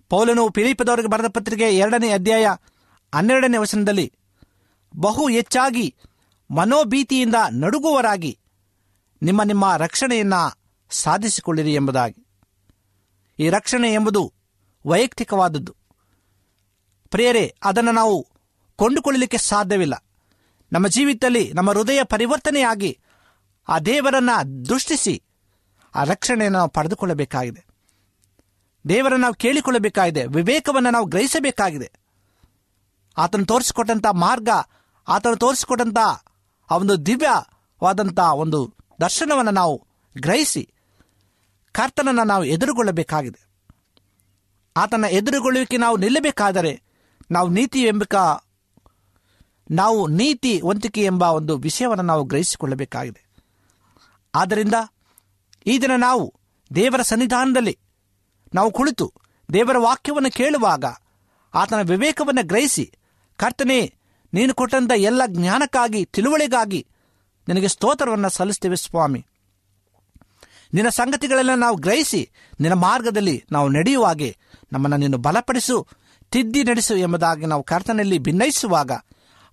ಪೌಲನು 0.09 0.49
ಪಿಲಿಪದವರಿಗೆ 0.49 1.07
ಬರೆದ 1.07 1.25
ಪತ್ರಿಕೆ 1.25 1.77
ಎರಡನೇ 1.77 2.09
ಅಧ್ಯಾಯ 2.09 2.47
ಹನ್ನೆರಡನೇ 3.15 3.57
ವಚನದಲ್ಲಿ, 3.57 4.13
ಬಹು 4.95 5.29
ಹೆಚ್ಚಾಗಿ 5.29 5.95
ಮನೋಭೀತಿಯಿಂದ 6.51 7.35
ನಡುಗುವರಾಗಿ 7.51 8.39
ನಿಮ್ಮ 9.21 9.43
ನಿಮ್ಮ 9.43 9.75
ರಕ್ಷಣೆಯನ್ನು 9.77 10.57
ಸಾಧಿಸಿಕೊಳ್ಳಿರಿ 10.89 11.73
ಎಂಬುದಾಗಿ. 11.73 12.27
ಈ 13.39 13.49
ರಕ್ಷಣೆ 13.49 13.93
ಎಂಬುದು 13.93 14.33
ವೈಯಕ್ತಿಕವಾದದ್ದು. 14.85 15.75
ಪ್ರಿಯರೇ, 17.11 17.55
ಅದನ್ನು 17.63 17.91
ನಾವು 17.91 18.27
ಕೊಂಡುಕೊಳ್ಳಲಿಕ್ಕೆ 18.75 19.37
ಸಾಧ್ಯವಿಲ್ಲ. 19.37 20.05
ನಮ್ಮ 20.73 20.87
ಜೀವಿತದಲ್ಲಿ 20.87 21.53
ನಮ್ಮ 21.53 21.71
ಹೃದಯ 21.71 22.03
ಪರಿವರ್ತನೆಯಾಗಿ 22.03 22.99
ಆ 23.69 23.79
ದೇವರನ್ನು 23.79 24.65
ದೃಷ್ಟಿಸಿ 24.69 25.23
ಆ 25.95 26.03
ರಕ್ಷಣೆಯನ್ನು 26.03 26.57
ನಾವು 26.57 26.69
ಪಡೆದುಕೊಳ್ಳಬೇಕಾಗಿದೆ. 26.69 27.65
ದೇವರನ್ನು 28.89 29.17
ನಾವು 29.17 29.33
ಕೇಳಿಕೊಳ್ಳಬೇಕಾಗಿದೆ. 29.33 30.25
ವಿವೇಕವನ್ನು 30.25 30.89
ನಾವು 30.89 31.05
ಗ್ರಹಿಸಬೇಕಾಗಿದೆ. 31.05 31.91
ಆತನು 33.17 33.45
ತೋರಿಸಿಕೊಟ್ಟಂಥ 33.45 34.05
ಮಾರ್ಗ, 34.11 34.49
ಆತನು 35.07 35.35
ತೋರಿಸಿಕೊಟ್ಟಂಥ 35.35 35.97
ಆ 36.71 36.77
ಒಂದು 36.77 37.05
ದಿವ್ಯವಾದಂಥ 37.05 38.19
ಒಂದು 38.19 38.73
ದರ್ಶನವನ್ನು 39.01 39.51
ನಾವು 39.51 39.87
ಗ್ರಹಿಸಿ 40.19 40.73
ಕರ್ತನನ್ನು 41.71 42.23
ನಾವು 42.23 42.43
ಎದುರುಗೊಳ್ಳಬೇಕಾಗಿದೆ. 42.43 43.47
ಆತನ 44.77 45.05
ಎದುರುಗೊಳ್ಳುವಿಕೆ 45.09 45.77
ನಾವು 45.77 45.97
ನಿಲ್ಲಬೇಕಾದರೆ 45.97 46.90
ನಾವು 47.31 47.49
ನೀತಿ 47.49 47.81
ಎಂಬಕ, 47.83 48.15
ನಾವು 49.71 50.07
ನೀತಿ 50.07 50.61
ವಂತಿಕೆ 50.63 51.03
ಎಂಬ 51.03 51.23
ಒಂದು 51.23 51.57
ವಿಷಯವನ್ನು 51.57 52.03
ನಾವು 52.03 52.23
ಗ್ರಹಿಸಿಕೊಳ್ಳಬೇಕಾಗಿದೆ. 52.23 53.21
ಆದ್ದರಿಂದ 54.35 54.73
ಈ 55.65 55.79
ದಿನ 55.79 55.91
ನಾವು 55.97 56.33
ದೇವರ 56.75 57.01
ಸನ್ನಿಧಾನದಲ್ಲಿ 57.01 57.77
ನಾವು 58.53 58.71
ಕುಳಿತು 58.71 59.13
ದೇವರ 59.53 59.77
ವಾಕ್ಯವನ್ನು 59.77 60.31
ಕೇಳುವಾಗ 60.31 60.85
ಆತನ 61.53 61.81
ವಿವೇಕವನ್ನು 61.81 62.47
ಗ್ರಹಿಸಿ, 62.47 62.85
ಕರ್ತನೆ, 63.37 63.93
ನೀನು 64.33 64.53
ಕೊಟ್ಟಂಥ 64.53 64.91
ಎಲ್ಲ 64.95 65.21
ಜ್ಞಾನಕ್ಕಾಗಿ, 65.25 66.05
ತಿಳುವಳಿಗಾಗಿ 66.05 66.87
ನಿನಗೆ 67.47 67.67
ಸ್ತೋತ್ರವನ್ನು 67.67 68.29
ಸಲ್ಲಿಸ್ತೇವೆ 68.29 68.75
ಸ್ವಾಮಿ. 68.75 69.25
ನಿನ್ನ 70.73 70.89
ಸಂಗತಿಗಳೆಲ್ಲ 70.89 71.55
ನಾವು 71.55 71.75
ಗ್ರಹಿಸಿ, 71.75 72.29
ನಿನ್ನ 72.59 72.73
ಮಾರ್ಗದಲ್ಲಿ 72.73 73.43
ನಾವು 73.51 73.69
ನಡೆಯುವಾಗೆ 73.69 74.37
ನಮ್ಮನ್ನು 74.73 74.97
ನೀನು 74.97 75.17
ಬಲಪಡಿಸು. 75.17 75.87
ತಿದ್ದಿ 76.31 76.63
ನಡೆಸು 76.63 76.95
ಎಂಬುದಾಗಿ 76.95 77.45
ನಾವು 77.45 77.63
ಕರ್ತನಲ್ಲಿ 77.63 78.17
ಭಿನ್ನಯಿಸುವಾಗ 78.17 78.91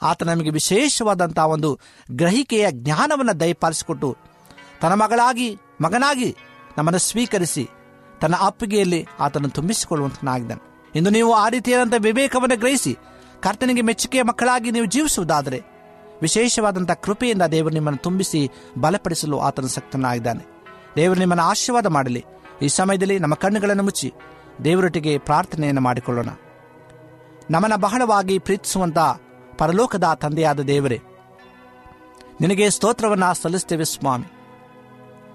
ಆತ 0.02 0.22
ನಮಗೆ 0.22 0.50
ವಿಶೇಷವಾದಂತಹ 0.50 1.46
ಒಂದು 1.46 1.80
ಗ್ರಹಿಕೆಯ 2.10 2.66
ಜ್ಞಾನವನ್ನು 2.70 3.40
ದಯಪಾಲಿಸಿಕೊಟ್ಟು 3.40 4.16
ತನ್ನ 4.80 4.92
ಮಗಳಾಗಿ, 4.92 5.58
ಮಗನಾಗಿ 5.80 6.36
ನಮ್ಮನ್ನು 6.78 6.98
ಸ್ವೀಕರಿಸಿ 6.98 7.68
ತನ್ನ 8.20 8.34
ಅಪ್ಪಿಗೆಯಲ್ಲಿ 8.40 9.06
ಆತನು 9.20 9.48
ತುಂಬಿಸಿಕೊಳ್ಳುವಂತನಾಗಿದ್ದಾನೆ. 9.48 10.90
ಇಂದು 10.94 11.10
ನೀವು 11.10 11.32
ಆ 11.32 11.48
ರೀತಿಯಾದಂಥ 11.48 11.94
ವಿವೇಕವನ್ನು 11.98 12.58
ಗ್ರಹಿಸಿ 12.58 12.96
ಕರ್ತನಿಗೆ 13.40 13.82
ಮೆಚ್ಚುಗೆಯ 13.82 14.22
ಮಕ್ಕಳಾಗಿ 14.22 14.70
ನೀವು 14.70 14.86
ಜೀವಿಸುವುದಾದರೆ 14.86 15.62
ವಿಶೇಷವಾದಂಥ 16.22 16.90
ಕೃಪೆಯಿಂದ 16.90 17.42
ದೇವರು 17.42 17.74
ನಿಮ್ಮನ್ನು 17.74 18.02
ತುಂಬಿಸಿ 18.02 18.50
ಬಲಪಡಿಸಲು 18.78 19.38
ಆತನ 19.38 19.66
ಸಕ್ತನಾಗಿದ್ದಾನೆ. 19.66 20.44
ದೇವರು 20.96 21.18
ನಿಮ್ಮನ್ನು 21.18 21.44
ಆಶೀರ್ವಾದ 21.44 21.86
ಮಾಡಲಿ. 21.86 22.24
ಈ 22.62 22.68
ಸಮಯದಲ್ಲಿ 22.68 23.18
ನಮ್ಮ 23.18 23.34
ಕಣ್ಣುಗಳನ್ನು 23.34 23.82
ಮುಚ್ಚಿ 23.82 24.12
ದೇವರೊಟ್ಟಿಗೆ 24.64 25.18
ಪ್ರಾರ್ಥನೆಯನ್ನು 25.18 25.80
ಮಾಡಿಕೊಳ್ಳೋಣ. 25.80 26.28
ನಮ್ಮನ್ನು 27.50 27.78
ಬಹಳವಾಗಿ 27.78 28.38
ಪ್ರೀತಿಸುವಂತ 28.38 28.98
ಪರಲೋಕದ 29.58 30.04
ತಂದೆಯಾದ 30.14 30.60
ದೇವರೇ, 30.60 31.00
ನಿನಗೆ 32.40 32.70
ಸ್ತೋತ್ರವನ್ನು 32.70 33.34
ಸಲ್ಲಿಸ್ತೇವೆ 33.34 33.84
ಸ್ವಾಮಿ. 33.84 34.26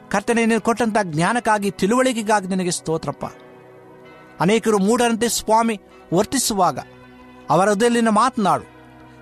ಕರ್ತನೆ, 0.10 0.45
ನೀನು 0.45 0.62
ಕೊಟ್ಟಂತ 0.62 0.97
ಜ್ಞಾನಕ್ಕಾಗಿ, 1.04 1.71
ತಿಳುವಳಿಕೆಗಾಗಿ 1.71 2.47
ನಿನಗೆ 2.47 2.71
ಸ್ತೋತ್ರಪ್ಪ. 2.71 3.26
ಅನೇಕರು 4.39 4.78
ಮೂಢರಂತೆ 4.78 5.30
ಸ್ವಾಮಿ, 5.30 5.82
ವರ್ತಿಸುವಾಗ 6.13 6.80
ಅವರ 7.49 7.69
ಹೃದಯಲ್ಲಿನ 7.69 8.10
ಮಾತನಾಡು. 8.10 8.63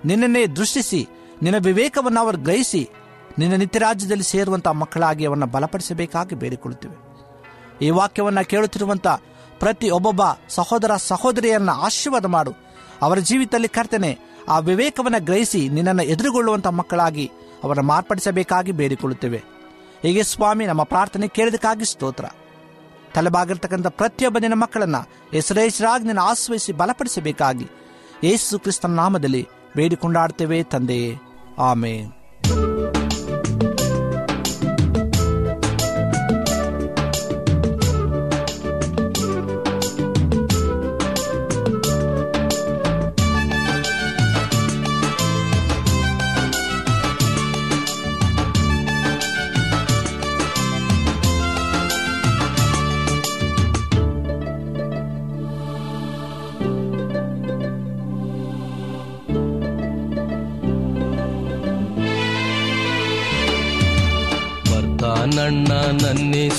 ನಿನ್ನನ್ನೇ 0.04 0.46
ದೃಷ್ಟಿಸಿ, 0.46 1.08
ನಿನ್ನ 1.42 1.64
ವಿವೇಕವನ್ನು 1.64 2.20
ಅವರು 2.20 2.38
ಗ್ರಹಿಸಿ, 2.38 2.90
ನಿನ್ನ 3.38 3.54
ನಿತ್ಯರಾಜ್ಯದಲ್ಲಿ 3.54 4.24
ಸೇರುವಂಥ 4.24 4.68
ಮಕ್ಕಳಾಗಿ 4.68 5.24
ಅವನ್ನ 5.24 5.44
ಬಲಪಡಿಸಬೇಕಾಗಿ 5.44 6.34
ಬೇಡಿಕೊಳ್ಳುತ್ತೇವೆ. 6.34 6.96
ಈ 7.84 7.90
ವಾಕ್ಯವನ್ನು 7.90 8.48
ಕೇಳುತ್ತಿರುವಂಥ 8.48 9.06
ಪ್ರತಿ 9.58 9.90
ಒಬ್ಬೊಬ್ಬ 9.90 10.22
ಸಹೋದರ 10.48 10.90
ಸಹೋದರಿಯನ್ನು 10.96 11.72
ಆಶೀರ್ವಾದ 11.72 12.26
ಮಾಡು. 12.26 12.71
ಅವರ 13.02 13.18
ಜೀವಿತದಲ್ಲಿ 13.18 13.68
ಕರ್ತನೆ, 13.68 14.18
ಆ 14.48 14.58
ವಿವೇಕವನ್ನು 14.58 15.24
ಗ್ರಹಿಸಿ 15.24 15.68
ನಿನ್ನನ್ನು 15.68 16.02
ಎದುರುಗೊಳ್ಳುವಂಥ 16.02 16.66
ಮಕ್ಕಳಾಗಿ 16.66 17.30
ಅವರನ್ನು 17.64 17.88
ಮಾರ್ಪಡಿಸಬೇಕಾಗಿ 17.88 18.72
ಬೇಡಿಕೊಳ್ಳುತ್ತೇವೆ. 18.72 19.42
ಹೀಗೆ 20.02 20.22
ಸ್ವಾಮಿ 20.22 20.66
ನಮ್ಮ 20.66 20.82
ಪ್ರಾರ್ಥನೆ 20.82 21.28
ಕೇಳಿದಕ್ಕಾಗಿ 21.28 21.84
ಸ್ತೋತ್ರ. 21.84 22.24
ತಲೆಬಾಗಿರ್ತಕ್ಕಂಥ 23.14 23.86
ಪ್ರತಿಯೊಬ್ಬ 23.86 24.38
ನಿನ್ನ 24.38 24.54
ಮಕ್ಕಳನ್ನ 24.54 24.96
ಹೆಸರೇಸರಾಗಿ 25.32 26.04
ನಿನ್ನ 26.04 26.18
ಆಶ್ರಯಿಸಿ 26.18 26.72
ಬಲಪಡಿಸಬೇಕಾಗಿ 26.72 27.66
ಯೇಸು 28.24 28.58
ಕ್ರಿಸ್ತನ 28.58 28.94
ನಾಮದಲ್ಲಿ 28.94 29.48
ಬೇಡಿಕೊಂಡಾಡ್ತೇವೆ 29.76 30.62
ತಂದೆಯೇ. 30.62 31.16
ಆಮೇನ್. 31.58 32.12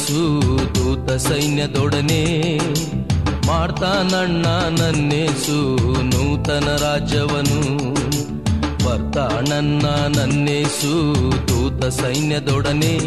ನನ್ನೇಸು 0.03 0.65
ದೂತ 0.75 1.11
ಸೈನ್ಯದೊಡನೆ 1.11 2.23
ಮಾಡ್ತಾನಣ್ಣ 3.47 4.45
ನನ್ನೇಸು 4.81 5.57
ನೂತನ 6.03 6.67
ರಾಜ್ಯವನು. 6.81 7.59
ಬರ್ತಾನಣ್ಣ 8.85 9.85
ನನ್ನೇಸು 10.17 10.91
ದೂತ 11.47 11.85
ಸೈನ್ಯದೊಡನೆ 11.85 12.97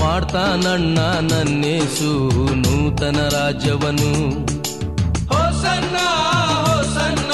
ಮಾಡ್ತಾನಣ್ಣ 0.00 0.98
ನನ್ನೇಸು 1.32 2.12
ನೂತನ 2.54 3.28
ರಾಜ್ಯವನು. 3.32 4.12
ಹೋಸನ್ನ 5.26 5.96
ಹೋಸನ್ನ 6.64 7.31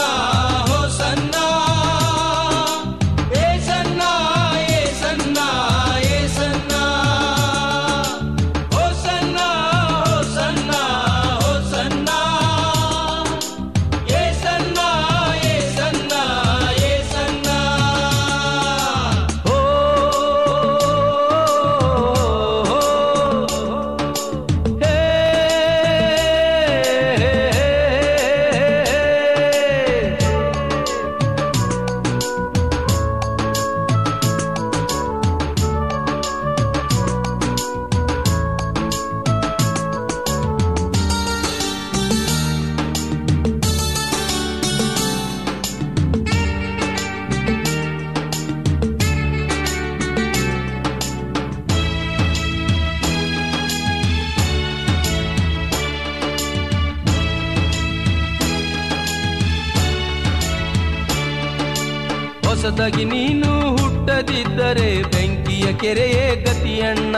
ಹೊಸದಾಗಿ 62.78 63.04
ನೀನು 63.04 63.76
ಹುಟ್ಟದಿದ್ದರೆ 63.76 65.02
ಬೆಂಕಿಯ 65.02 65.66
ಕೆರೆಯೇ 65.72 66.26
ಗತಿಯಣ್ಣ. 66.40 67.16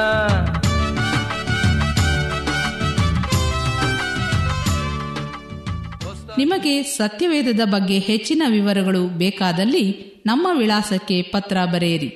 ನಿಮಗೆ 6.38 6.82
ಸತ್ಯವೇದದ 6.82 7.60
ಬಗ್ಗೆ 7.64 7.98
ಹೆಚ್ಚಿನ 7.98 8.42
ವಿವರಗಳು 8.48 9.18
ಬೇಕಾದಲ್ಲಿ 9.18 9.84
ನಮ್ಮ 10.26 10.48
ವಿಳಾಸಕ್ಕೆ 10.58 11.22
ಪತ್ರ 11.22 11.56
ಬರೆಯಿರಿ. 11.72 12.10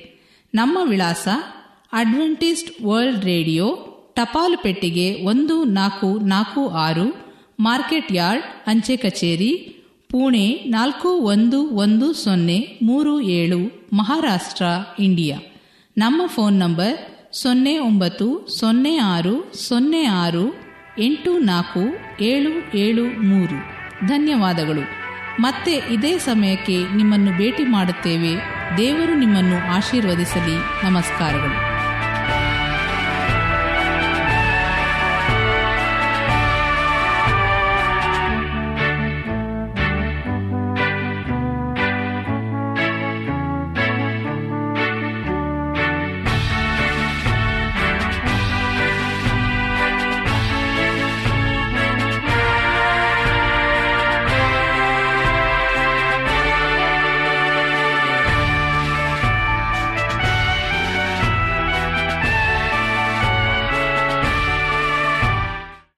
ನಮ್ಮ 0.55 0.77
ವಿಳಾಸ 0.89 1.27
ಅಡ್ವೆಂಟಿಸ್ಟ್ 1.93 2.81
ವರ್ಲ್ಡ್ 2.85 3.25
ರೇಡಿಯೋ, 3.25 3.67
ಟಪಾಲು 4.15 4.57
ಪೆಟ್ಟಿಗೆ 4.57 5.07
ಒಂದು 5.25 5.63
ನಾಲ್ಕು 5.63 6.19
ನಾಲ್ಕು 6.19 6.69
ಆರು, 6.69 7.07
ಮಾರ್ಕೆಟ್ 7.59 8.11
ಯಾರ್ಡ್, 8.11 8.43
ಅಂಚೆ 8.67 8.97
ಕಚೇರಿ 8.97 9.74
ಪುಣೆ 10.15 10.51
ನಾಲ್ಕು 10.51 11.09
ಒಂದು 11.09 11.69
ಒಂದು 11.69 12.13
ಸೊನ್ನೆ 12.13 12.79
ಮೂರು 12.83 13.21
ಏಳು 13.21 13.89
ಮಹಾರಾಷ್ಟ್ರ, 13.93 14.65
ಇಂಡಿಯಾ. 14.99 15.39
ನಮ್ಮ 15.97 16.21
ಫೋನ್ 16.25 16.59
ನಂಬರ್ 16.59 16.97
ಸೊನ್ನೆ 17.35 17.79
ಒಂಬತ್ತು 17.79 18.47
ಸೊನ್ನೆ 18.59 18.97
ಆರು 18.97 19.53
ಸೊನ್ನೆ 19.67 20.03
ಆರು 20.03 20.55
ಎಂಟು 20.99 21.37
ನಾಲ್ಕು 21.37 21.79
ಏಳು 22.23 22.77
ಏಳು 22.77 23.03
ಮೂರು. 23.03 23.59
ಧನ್ಯವಾದಗಳು. 24.07 24.81
ಮತ್ತೆ 25.41 25.71
ಇದೇ 25.71 26.17
ಸಮಯಕ್ಕೆ 26.17 26.95
ನಿಮ್ಮನ್ನು 26.95 27.37
ಭೇಟಿ 27.37 27.63
ಮಾಡುತ್ತೇವೆ. 27.63 28.35
ದೇವರು 28.77 29.19
ನಿಮ್ಮನ್ನು 29.19 29.73
ಆಶೀರ್ವದಿಸಲಿ. 29.73 30.85
ನಮಸ್ಕಾರಗಳು. 30.85 31.74